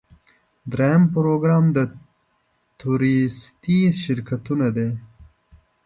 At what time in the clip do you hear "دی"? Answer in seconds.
4.75-4.89